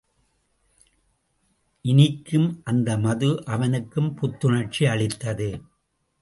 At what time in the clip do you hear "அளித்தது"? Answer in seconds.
4.85-5.49